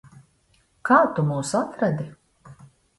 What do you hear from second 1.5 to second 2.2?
atradi?